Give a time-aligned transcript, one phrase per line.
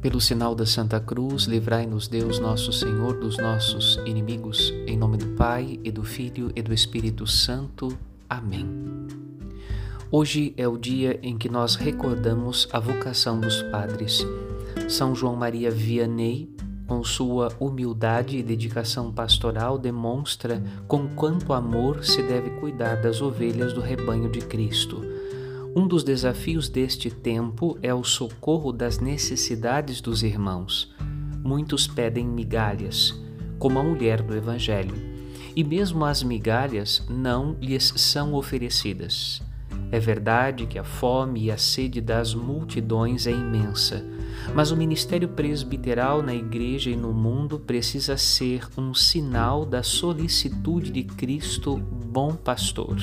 [0.00, 5.26] Pelo sinal da Santa Cruz, livrai-nos Deus nosso Senhor dos nossos inimigos, em nome do
[5.36, 7.98] Pai e do Filho e do Espírito Santo.
[8.26, 8.66] Amém.
[10.10, 14.26] Hoje é o dia em que nós recordamos a vocação dos padres.
[14.88, 16.48] São João Maria Vianney,
[16.86, 23.74] com sua humildade e dedicação pastoral, demonstra com quanto amor se deve cuidar das ovelhas
[23.74, 25.09] do rebanho de Cristo
[25.74, 30.92] um dos desafios deste tempo é o socorro das necessidades dos irmãos.
[31.44, 33.14] Muitos pedem migalhas,
[33.58, 34.94] como a mulher do Evangelho,
[35.54, 39.40] e mesmo as migalhas não lhes são oferecidas.
[39.92, 44.04] É verdade que a fome e a sede das multidões é imensa,
[44.54, 50.90] mas o ministério presbiteral na igreja e no mundo precisa ser um sinal da solicitude
[50.90, 52.96] de Cristo, bom pastor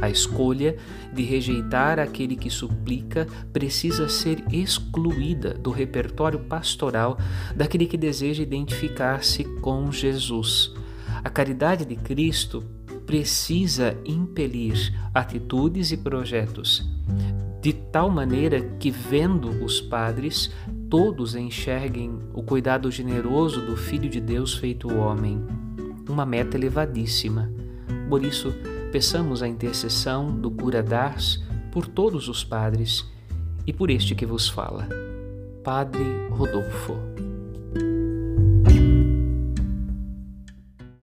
[0.00, 0.76] a escolha
[1.12, 7.18] de rejeitar aquele que suplica precisa ser excluída do repertório pastoral
[7.54, 10.72] daquele que deseja identificar-se com Jesus.
[11.24, 12.64] A caridade de Cristo
[13.06, 16.88] precisa impelir atitudes e projetos,
[17.60, 20.50] de tal maneira que, vendo os padres,
[20.88, 25.42] todos enxerguem o cuidado generoso do Filho de Deus feito homem,
[26.08, 27.50] uma meta elevadíssima.
[28.08, 28.54] Por isso,
[28.90, 33.04] peçamos a intercessão do cura Dars por todos os padres
[33.66, 34.88] e por este que vos fala.
[35.62, 37.27] Padre Rodolfo.